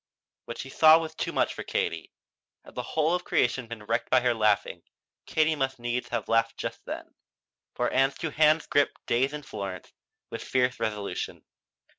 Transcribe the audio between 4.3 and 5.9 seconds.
laughing, Katie must